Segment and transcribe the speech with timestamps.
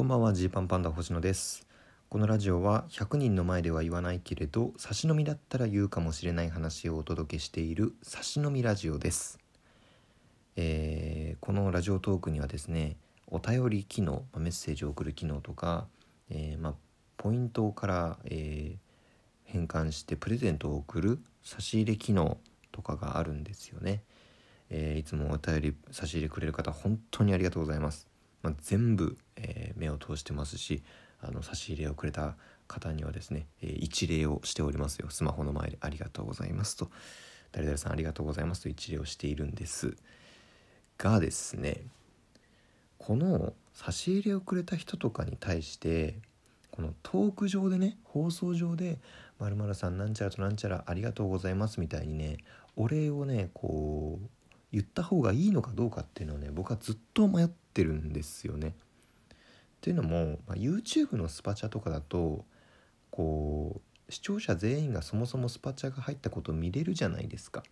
[0.00, 1.66] こんばんはジーパンパンダ星野です。
[2.08, 9.38] このラジオは100人の前では言わないけれど差し飲みだったら言うかもしれない話をお届けしている差し飲みラジオです、
[10.56, 15.86] えーこのラジオトークにはですねお便り機能まメッセージを送る機能とか、
[16.30, 16.74] えーまあ、
[17.18, 18.90] ポイントから、えー
[19.44, 22.38] 変換してプレゼントを送る差し入れ機能
[22.72, 24.00] とかがあるんですよね、
[24.70, 28.09] えいつもお便り差し入れくれる方本当にありがとうございます、
[28.42, 30.82] まあ、全部、えー目を通してますし
[31.22, 32.36] あの差し入れをくれた
[32.66, 35.10] 方にはですね、えー一礼をしておりますよ。
[35.10, 36.90] スマホの前でありがとうございますと。
[37.52, 39.96] 誰々さんありがとうございますと一礼をしているんです。
[40.98, 41.82] がですね
[42.98, 46.16] この差し入れをくれた人とかに対して
[46.70, 48.98] このトーク上でね放送上で
[49.40, 52.38] 「まるさんなんちゃらとなんちゃらありがとうございます」みたいにね
[52.76, 54.28] お礼をねこう
[54.72, 58.68] 言った方がいいのかどうかっていうのはね僕はずっと迷ってるんですよね。
[58.68, 58.72] っ
[59.80, 62.44] ていうのも、まあ、YouTube のスパチャとかだと
[63.10, 67.62] こう視聴者全員がそもそもスパチャが入ったことを見れるじゃないですか。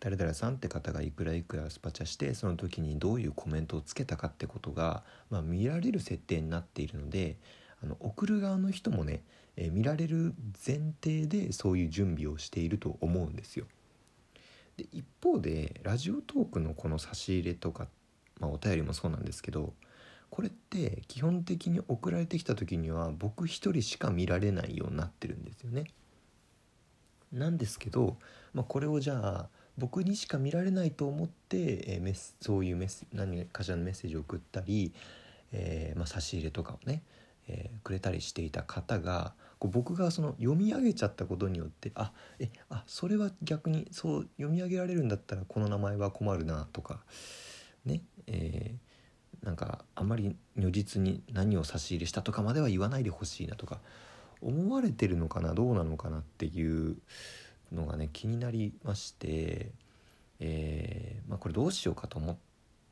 [0.00, 7.38] 誰々さんって方がいくらいくらスパチャしてその時にどういうコメントをつけたかってことが、まあ、見られる設定になっているので
[7.82, 9.22] あの送る側の人もね、
[9.56, 10.34] えー見られる
[10.66, 13.66] 前提でそういう準備をしていると思うんですよ。
[14.76, 17.86] で一方でラジオトークのこの差し入れとか、
[18.40, 19.74] まあ、お便りもそうなんですけど
[20.30, 25.84] これって基本的に送られてきた時には僕一人しか見られないようになってるんですよね。
[27.32, 28.16] なんですけど、
[28.52, 34.92] まあ、これをじゃあ僕にしか見られないと思って、えーメスそういうメス何かしらのメッセージを送ったり、
[35.52, 37.02] えーまあ、差し入れとかをね、
[37.46, 47.00] えーくれたりしていた方がこう僕がその読み上げちゃったことによってあえあそれは逆にそう読み上げられるんだったらこの名前は困るなとか
[47.86, 48.94] ねえー
[49.44, 53.80] なんかあまり如実に何を差し入れしたとかまでは言わないでほしいなとか
[54.40, 56.96] 思われてるのかなどうなのかなっていう
[57.70, 59.70] のがね気になりまして、
[60.40, 62.36] えーまあ、これどうしようかと思っ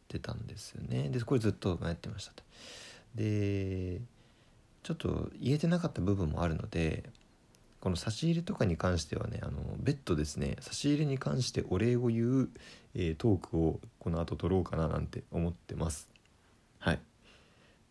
[0.08, 2.42] てたんですよねでこれずっと迷ってましたと。
[3.14, 4.00] で
[4.82, 7.04] ちょっと言えてなかった部分もあるので
[7.80, 12.48] この差し入れとかに関してはねあの別途ですね差し入れに関してお礼を言う、
[12.94, 16.08] えートークをこの後撮ろうかななんて思ってます。
[16.78, 17.00] はい、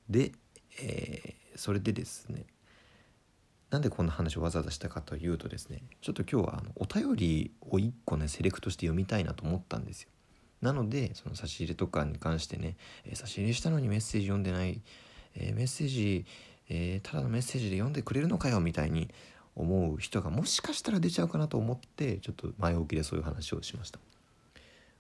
[0.10, 0.32] で、
[0.82, 2.46] えーそれでですね
[3.72, 10.10] なんでこんな話をわざわざしたかというとですねちょっと今日はあのお便りを1個ねセレクトして読みたいなと思ったんですよ
[10.62, 14.82] なのでその差し入れとかに関してね、えー差し入れしたのにメッセージ読んでない、
[15.36, 16.26] えーメッセージ、
[16.74, 19.10] えーただのメッセージで読んでくれるのかよみたいに
[19.58, 24.00] 思う人がもしかしたら出ちゃうかなと思ってちょっと前置きでそういう話をしました、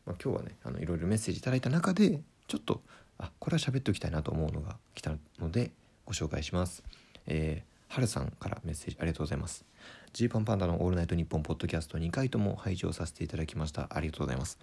[0.05, 2.81] まあ、今日はねあのいろいろメッセージいただいた中でちょっと
[3.17, 5.71] あこれは喋っておきたいなと思うのが来たので
[6.05, 6.83] ご紹介します。
[7.27, 9.63] えー、はるさんからメッセージありがとうございます。
[10.11, 13.87] ジーパンパンダのオールナイトニッポンポッドキャスト2回とも拝聴させていただきました。
[13.91, 14.57] ありがとうございます。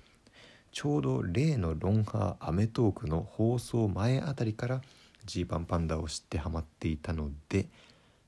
[0.73, 4.83] ちょうど例のロンハーアメトークの放送前あたりから
[5.29, 7.69] ジーパンパンダを知ってハマっていたので、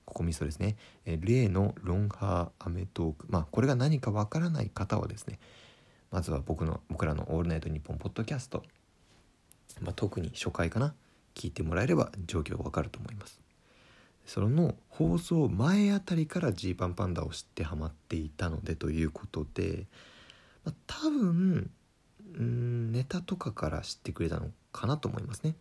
[0.04, 0.76] ここミソですね。
[1.04, 3.26] え例のロンハーアメトーク。
[3.28, 5.38] まあこれが何かわからない方はですね、
[6.10, 8.62] まずは僕の僕らのオールナイトニッポンポッドキャスト
[9.80, 10.94] まあ、特に初回かな
[11.34, 13.40] 聞いてもらえれば状況わかると思います
[14.26, 19.86] その放送前あたりからジーパンパンダを知ってハマっていたのでということで、
[20.64, 21.70] まあ、多分
[22.38, 25.56] んネタとかから知ってくれたのかなと思いますね、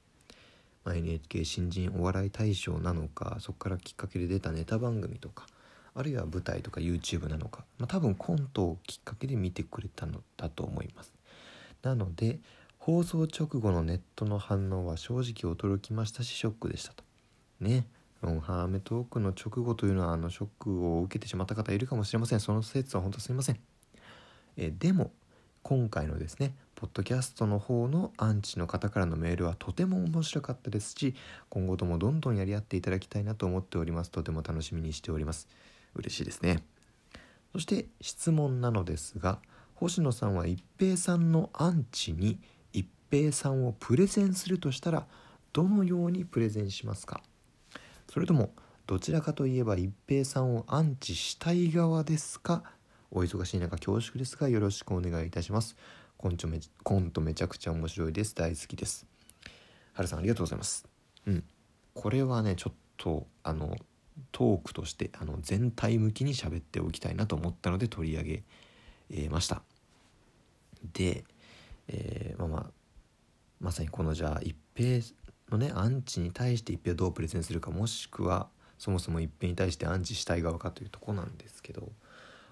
[0.87, 5.45] NHK 新人お笑い大賞なのかそこからきっかけで出たネタ番組とか
[5.93, 11.13] あるいは舞台とか YouTube なのか、まあ、多分コントをきっかけで見てくれたのだと思います。
[11.81, 12.39] なので
[12.77, 17.03] 放送直後のネットの反応は正直驚きましたしショックでしたと。
[17.59, 17.85] ね。
[18.21, 22.39] ロンハーメトークの直後というのはあのショックを受けてしまった方いるかもしれません。
[22.39, 23.59] その説は本当すみません。
[24.57, 25.11] えでも
[25.63, 31.13] 今回のですねポッドキャストの方のアンチの方からのメールはとても面白かったですし
[31.49, 35.49] 今後ともどんどんやり合っていただきたいなと思っておりますとても楽しみにしております。
[35.95, 36.63] 嬉しいですね。
[37.51, 39.39] そして質問なのですが
[39.75, 42.39] 星野さんは一平さんのアンチに
[42.71, 45.05] 一平さんをプレゼンするとしたら
[45.51, 47.21] どのようにプレゼンしますか？
[48.09, 48.51] それとも
[48.87, 52.63] どちらかといえば一平さんをアンチしたい側ですか？
[53.11, 55.75] お忙しい中恐縮ですがよろしくお願いいたします。
[56.19, 58.35] コンチョめコントめちゃくちゃ面白いです。
[58.35, 59.07] 大好きです。
[59.93, 60.85] はるさんありがとうございます。
[61.25, 61.45] うん。
[61.93, 63.77] これはねちょっとあの
[64.33, 68.43] トークとしてあの全体向きに喋っておきたいなと思ったので取り上げ、
[69.11, 69.61] えーました。
[70.93, 71.23] で、
[71.87, 72.71] えーまあまあ
[73.61, 75.01] まさにこのじゃあ一平
[75.49, 81.93] のねアンチに対して一平をどうプレゼンするかもしくはそもそも一平に対してアンチしたい側かというとこなんですけど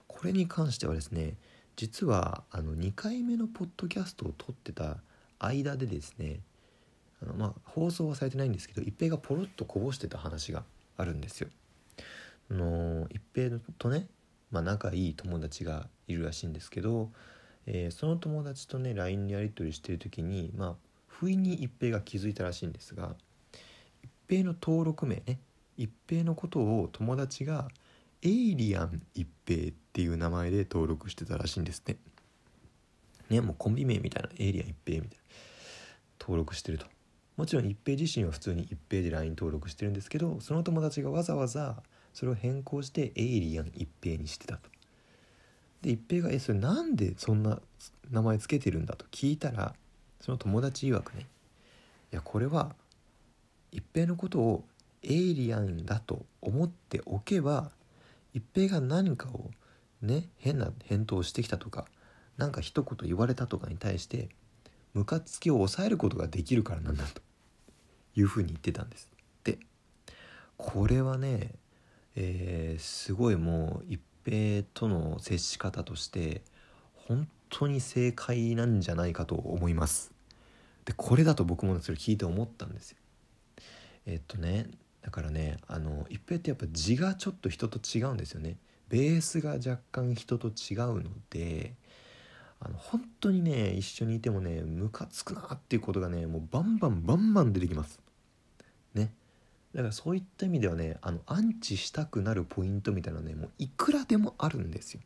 [0.08, 1.36] これに関してはですね
[1.78, 4.98] 実はあの2回目のポッドキャストを撮ってた
[5.40, 6.40] 間でですね
[7.22, 10.64] あの、まあ、放送はされてないんですけど一平がポロッとこぼしてた話が
[10.98, 11.50] あるんですよ。
[12.50, 14.08] あの一平とね、
[14.52, 17.12] まあ、仲いい友達がいるらしいんですけど、
[17.68, 20.76] えー、その友達とね LINE でやり取りしてる時にまあ
[21.06, 23.16] 不意に一平が気づいたらしいんですが
[24.02, 25.38] 一平の登録名ね
[25.78, 27.68] 一平のことを友達が
[28.24, 31.96] エイリアン一平ってていう名前で登録してたらしいんですね。
[33.32, 35.24] ねもうコンビ名みたいなエイリアン一平みたいな
[36.22, 36.86] 登録してると。
[37.36, 41.82] もちろん一平自身は普通に一平で LINE 登録してるんですけどその友達がわざわざ
[42.14, 44.70] それを変更してエイリアン一平にしてたと。
[45.82, 47.60] で一平が「えそれなんでそんな
[48.12, 49.76] 名前つけてるんだ?」と聞いたら
[50.22, 51.26] その友達曰くね
[52.14, 52.76] いやこれは
[53.72, 54.64] 一平のことを
[55.02, 57.72] エイリアンだと思っておけば
[58.36, 59.50] 一平が何かを
[60.02, 61.86] ね変な返答してきたとか
[62.38, 64.30] 何か一言言われたとかに対して
[64.94, 67.22] ムカつきを抑えることができるからなんだと
[68.16, 69.12] いうふうに言ってたんです。
[69.44, 69.60] で
[70.58, 71.52] これはね
[72.20, 76.42] えー、すごいもう一平との接し方として
[76.96, 80.12] 本当に正解なんじゃないかと思います。
[80.86, 82.98] でこれだと僕もそれ聞いて思ったんですよ。
[84.08, 84.68] え、っとね
[85.02, 88.58] だからねあの一平ってやっぱ字がちょっと人と違うんですよね。
[88.90, 91.74] ベースが若干人と違うので
[92.60, 98.00] あの本当にね一緒にいてもねムカつくなっていうことがねもうバンバンバンバン出てきます
[98.94, 99.14] ね
[99.74, 105.02] だからそういった意味ではねあのアンチしたくなるポイントみたいなねもういくらでもあるんですよ。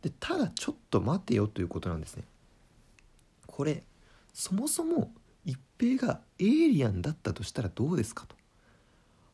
[0.00, 2.24] でただちょっと待てよということなんですね。
[3.46, 3.82] これ
[4.32, 5.12] そもそも
[5.44, 8.34] 一平がエイリアンだったとしたらどうですかと。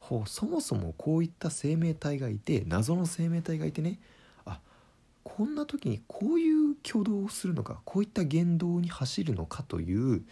[0.09, 3.99] ほうそもそもこういった生命体がいて謎の生命体がいてね
[4.47, 4.59] あ
[5.23, 10.23] こんな時にこういう挙動をするのかこういった言動に走るのかという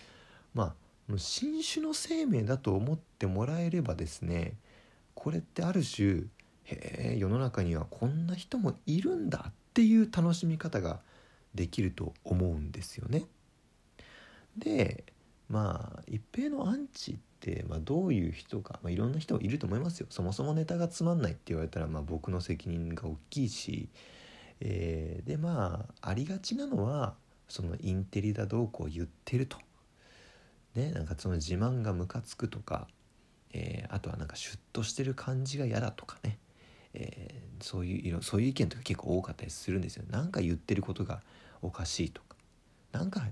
[0.54, 0.74] ま
[1.12, 4.54] あ新種の生命だと思ってもらえればですね
[5.14, 6.22] これってある種
[6.64, 11.00] へえ世の中にはこんな人もいるんだっていう楽しみ方が
[11.54, 13.26] できると思うんですよね。
[14.56, 15.04] で
[15.50, 17.18] まあ一平のアンチ、
[17.68, 20.06] まあ、どういう人か、まあ、いろんな人いると思いますよ。
[20.10, 23.88] そもそもネタがつまんないって言われたら、まあ、僕の責任が大きいし、
[24.60, 27.14] えー、でまあありがちなのは
[27.48, 29.58] そのインテリだどうこう言ってると。
[30.74, 32.88] ねなんかその自慢がムカつくとか、
[33.52, 36.38] えー、あとはなんかシュッとしてる感じが嫌だとかね、
[36.94, 41.22] えー、そういうそういう意見とか結構多かったりするんですよなんか言ってることが
[41.62, 42.36] おかしいとか
[42.92, 43.22] なんか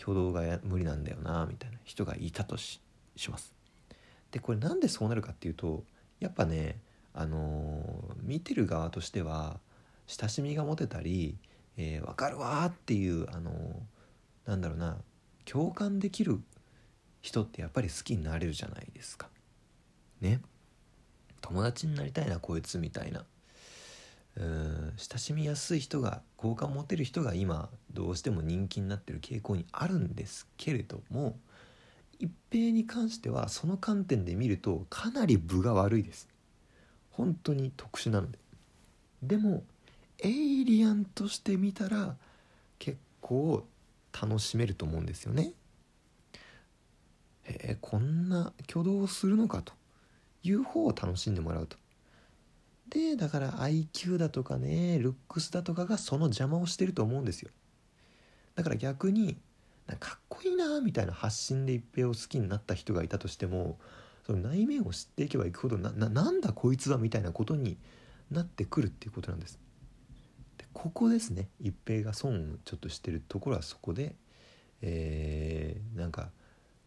[0.00, 2.80] 挙動が無理なんだよなみたいな人がいたとし
[3.28, 3.55] ます。
[4.36, 5.82] でこれなんでそうなるかっていうと
[6.20, 6.78] やっぱね
[7.14, 9.58] あのー、見てる側としては
[10.06, 11.38] 親しみが持てたり、
[11.78, 14.98] えー、分かるわっていうあのー、なんだろうな
[15.46, 16.38] 共感できる
[17.22, 19.28] 人ってやっぱり好きになれるじゃないですか。
[20.20, 20.42] ね。
[21.40, 23.24] 友達になりたいなこいつみたいな。
[24.36, 31.38] うん親しみやすい人が好感持てる人が今どうしても人気になってる傾向にあるんですけれども
[32.18, 36.28] 一平に関してはその観点で見るとかなり分が悪いです
[37.10, 38.38] 本当に特殊なので
[39.22, 39.64] でも
[40.18, 42.16] エイリアンとして見たら
[42.78, 43.66] 結構
[44.12, 45.52] 楽しめると思うんですよね
[47.44, 49.72] へえ、こんな挙動をするのかと
[50.42, 51.76] いう方を楽しんでもらうと。
[52.88, 57.50] でだから IQ だとかねルックスだとかがその邪魔をしてると思うんですよ。
[58.54, 59.36] だから逆に
[59.94, 63.78] かっこいいなみたいな発信で一平を好きになった人がいたとしても
[64.26, 67.78] その内面を知っていけばいくほどななんだこいつはみたいなことに
[68.30, 69.60] なってくるっていうことなんです。
[70.58, 74.16] でここですね一平が損をちょっとしてるところはそこで、
[74.82, 76.30] えー、なんか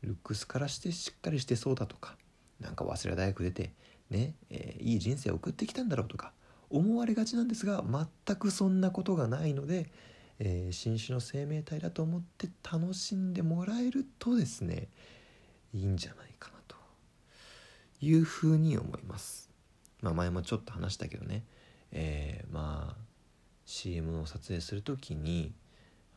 [0.02, 2.18] ルックスからしてしっかりしてそうだとか
[2.60, 3.72] なんか早稲田大学出て
[4.10, 6.34] ね、えー、いい人生を送ってきたんだろうとか
[6.70, 7.84] 思われがちなんですが
[8.26, 9.90] 全くそんなことがないので、
[10.40, 14.88] えー、新種の生命体だと思って楽しんでもらえるとですね
[15.74, 16.76] いいんじゃないかなと
[18.02, 19.50] いうふうに思います。
[20.02, 21.44] まあ、前もちょっと話したけどね、
[21.92, 23.10] えー、まあ
[23.66, 25.54] CM を撮影する時に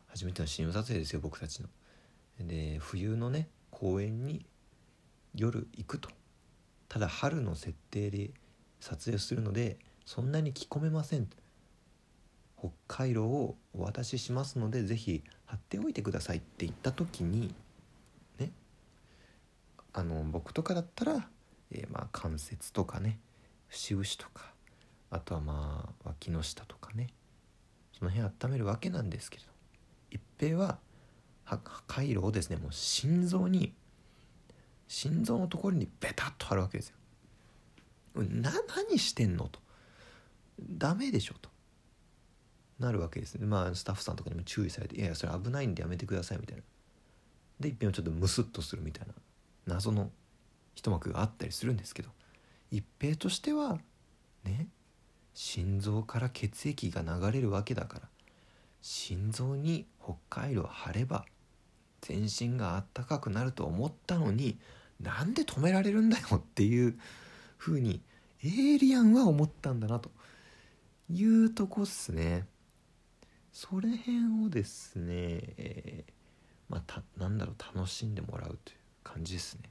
[0.07, 1.69] 初めての CM 撮影ですよ僕たちの。
[2.39, 4.47] で冬のね公園に
[5.35, 6.09] 夜行くと
[6.89, 8.31] ただ春の設定で
[8.81, 11.29] 撮影するのでそんなに着込めません
[12.63, 17.53] 北海道をお渡ししますので是非貼っておいてくださいって言った時に
[18.39, 18.53] ね
[19.93, 21.29] あの僕とかだったら、
[21.73, 23.19] えーまあ関節とかね
[23.69, 24.53] 節々とか
[25.11, 27.09] あとはまあ脇の下とかね
[27.99, 29.51] その辺温めるわけなんですけれど
[30.13, 30.79] 一平は
[31.45, 33.73] は回路をですねもう心臓に
[34.87, 36.97] 心臓のところにベタッと貼るわけですよ。
[38.15, 39.49] な何してんの？
[39.49, 39.59] と
[40.61, 41.51] ダメでしょと。
[42.83, 43.47] なるわけですね。
[43.47, 46.63] まあスタッフさんとかにも注意されて「いやいやそれ危ないんでやめてください」みたいな。
[47.61, 49.15] で一遍はちょっとムスッとするみたいな
[49.67, 50.11] 謎の
[50.75, 52.11] 一幕があったりするんですけど
[52.71, 53.79] 一平としては
[54.43, 54.69] ね
[55.35, 58.09] 心臓から血液が流れるわけだから
[58.81, 61.25] 心臓に北海道を貼れば
[62.01, 64.59] 全身があったかくなると思ったのに
[65.01, 66.99] なんで止められるんだよっていう
[67.59, 68.01] 風に
[68.43, 70.11] エイリアンは思ったんだなと。
[71.11, 72.47] いうとこっすね。
[73.53, 75.15] それ辺をですね、
[75.59, 76.13] えー、
[76.71, 79.69] まあたなんだろう楽しんでもらうという感じですね。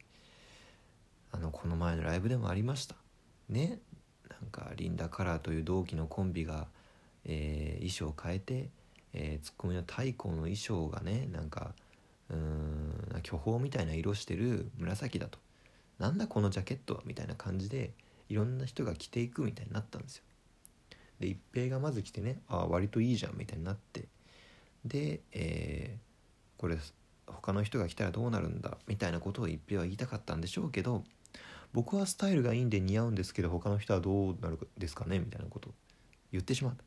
[1.32, 2.96] あのこの前のライブでもありました。
[3.50, 3.80] ね。
[4.30, 6.68] なんかリンダカラーという同期のコンビが、
[7.26, 8.70] えー、衣装を変えて、
[9.14, 11.74] えー、ツッコミの太鼓の衣装がねなんか
[12.30, 15.40] うーん巨峰みたいな色してる紫だと。
[15.98, 17.94] なんだこのジャケットはみたいな感じで
[18.30, 20.24] いろんな人が着ていくみたいになったんですよ。
[21.22, 24.08] で一平がまず来てねああ割といいじゃんみたいになって。
[24.84, 26.78] で、えー、これ
[27.28, 31.04] 他の人が来たらどうなるんだみたいなことを一平は言いたかったんでしょうけど
[31.72, 35.74] 僕はスタイルがいいんで似合うんですけど他の人はどうなるですかねみたいなことを
[36.32, 36.84] 言ってしまった。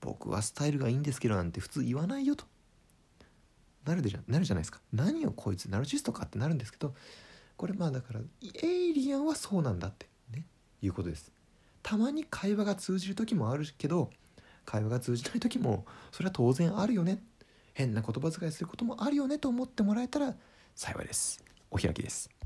[0.00, 2.44] 僕はスタイルがいいんですけどなんて普通言わないよと。
[3.84, 4.80] なるでじゃなるじゃないですか。
[4.92, 6.94] 何をこいつナルシストかってなるんですけど
[7.56, 8.20] これまあだから
[8.62, 10.46] エイリアンはそうなんだってね
[10.82, 11.35] いうことです。
[11.86, 14.10] たまに会話が通じる時もあるけど
[14.64, 17.22] 会話が通じない時もそれは当然あるよね。
[17.74, 20.34] 変な言葉遣いすることもあるよねと思ってもらえたら
[20.74, 21.44] 幸いです。
[21.70, 22.28] お開きです。